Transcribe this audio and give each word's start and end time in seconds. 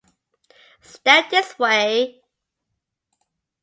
Step 0.81 1.29
this 1.29 1.59
way. 1.59 2.23